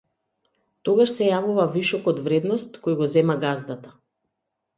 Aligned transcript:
Тогаш 0.87 1.11
се 1.17 1.27
јавува 1.27 1.65
вишокот 1.75 2.23
вредност 2.29 2.81
кој 2.89 2.99
го 3.03 3.11
зема 3.19 3.37
газдата. 3.45 3.95